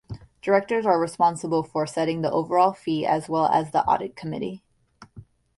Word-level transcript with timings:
Directors 0.41 0.83
are 0.83 0.99
responsible 0.99 1.61
for 1.61 1.85
setting 1.85 2.23
the 2.23 2.31
overall 2.31 2.73
fee 2.73 3.05
as 3.05 3.29
well 3.29 3.45
as 3.45 3.69
the 3.69 3.85
audit 3.85 4.15
committee. 4.15 4.63